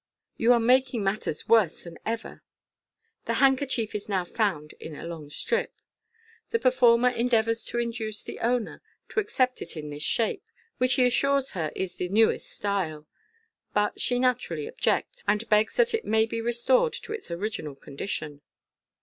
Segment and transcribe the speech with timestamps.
[0.35, 2.41] You are making matters worse than ever."
[3.25, 5.75] The handkerchief is now found in a long strip.
[6.49, 10.43] The performer endeavours to induce the owner to accept it in this shape,
[10.79, 13.05] which he assures her is the newest style
[13.75, 18.41] but she naturally objects, and begs that it may be restored to its original condition.